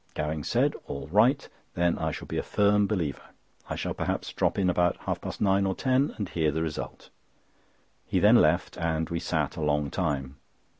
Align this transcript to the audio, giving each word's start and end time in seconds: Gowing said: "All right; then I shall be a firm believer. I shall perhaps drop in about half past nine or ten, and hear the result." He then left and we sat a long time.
Gowing 0.15 0.43
said: 0.43 0.73
"All 0.87 1.07
right; 1.09 1.47
then 1.75 1.99
I 1.99 2.09
shall 2.09 2.25
be 2.27 2.39
a 2.39 2.41
firm 2.41 2.87
believer. 2.87 3.21
I 3.69 3.75
shall 3.75 3.93
perhaps 3.93 4.33
drop 4.33 4.57
in 4.57 4.67
about 4.67 4.97
half 5.01 5.21
past 5.21 5.39
nine 5.39 5.67
or 5.67 5.75
ten, 5.75 6.15
and 6.17 6.27
hear 6.27 6.51
the 6.51 6.63
result." 6.63 7.11
He 8.07 8.17
then 8.19 8.37
left 8.37 8.79
and 8.79 9.11
we 9.11 9.19
sat 9.19 9.57
a 9.57 9.61
long 9.61 9.91
time. 9.91 10.37